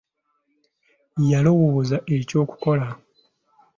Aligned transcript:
Yalowooza 1.29 1.97
eky'okukola. 2.15 2.87